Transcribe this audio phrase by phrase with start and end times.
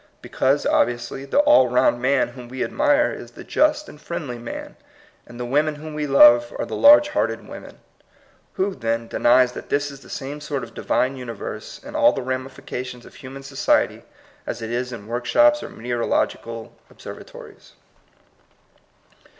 [0.23, 4.39] Be cause, obviously, the all round man whom we admire is the just and friendly
[4.39, 4.75] man,
[5.27, 7.77] and the women whom we love are the large hearted women.
[8.53, 12.13] Who, then, denies that this is the same sort of Divine uni verse in all
[12.13, 14.01] the ramifications of human so ciety
[14.47, 17.73] as it is in workshops or meteorological observatories?